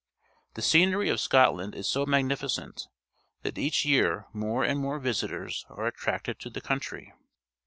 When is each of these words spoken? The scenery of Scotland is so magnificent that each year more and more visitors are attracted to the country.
The 0.55 0.63
scenery 0.63 1.09
of 1.09 1.19
Scotland 1.19 1.75
is 1.75 1.87
so 1.87 2.07
magnificent 2.07 2.87
that 3.43 3.59
each 3.59 3.85
year 3.85 4.25
more 4.33 4.63
and 4.63 4.79
more 4.79 4.97
visitors 4.97 5.63
are 5.69 5.85
attracted 5.85 6.39
to 6.39 6.49
the 6.49 6.59
country. 6.59 7.13